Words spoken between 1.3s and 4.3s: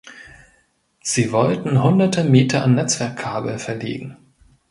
wollten hunderte Meter an Netzwerkkabeln verlegen.